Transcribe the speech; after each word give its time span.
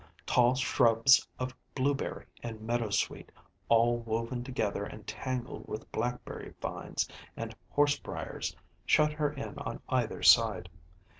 Tall 0.25 0.55
shrubs 0.55 1.27
of 1.37 1.53
blueberry 1.75 2.25
and 2.41 2.59
meadow 2.59 2.89
sweet, 2.89 3.31
all 3.69 3.97
woven 3.97 4.43
together 4.43 4.83
and 4.83 5.05
tangled 5.05 5.67
with 5.67 5.91
blackberry 5.91 6.55
vines 6.59 7.07
and 7.37 7.55
horsebriers, 7.69 8.55
shut 8.83 9.13
her 9.13 9.31
in 9.31 9.59
on 9.59 9.79
either 9.89 10.23
side. 10.23 10.69